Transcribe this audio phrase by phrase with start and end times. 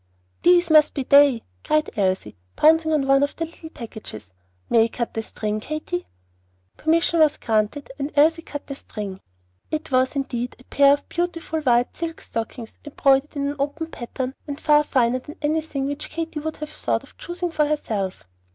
[0.41, 4.33] "These must be they," cried Elsie, pouncing on one of the little packages.
[4.67, 6.07] "May I cut the string, Katy?"
[6.75, 9.21] Permission was granted; and Elsie cut the string.
[9.69, 14.33] It was indeed a pair of beautiful white silk stockings embroidered in an open pattern,
[14.47, 18.25] and far finer than anything which Katy would have thought of choosing for herself.